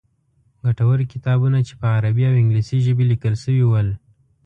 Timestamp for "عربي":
1.95-2.23